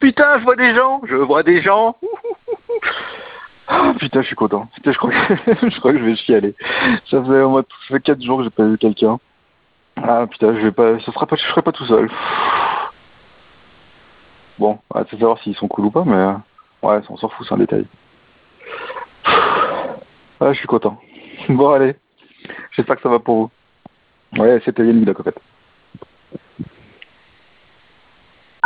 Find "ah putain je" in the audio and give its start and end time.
3.66-4.26, 9.96-10.60